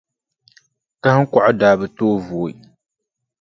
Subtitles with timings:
[1.01, 2.53] Kahiŋkɔɣu daa bi tooi vooi,